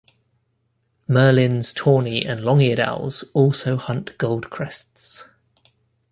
Merlins, 1.07 1.75
tawny 1.75 2.25
and 2.25 2.41
long-eared 2.41 2.79
owls 2.79 3.23
also 3.35 3.77
hunt 3.77 4.17
goldcrests. 4.17 5.25